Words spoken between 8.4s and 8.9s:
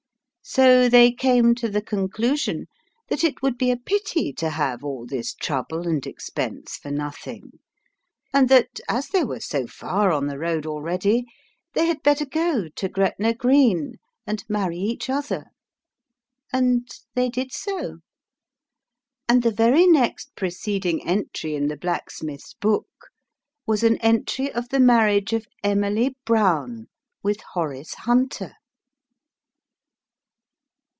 that